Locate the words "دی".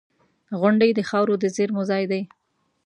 2.11-2.21